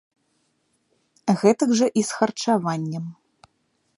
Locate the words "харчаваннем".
2.21-3.05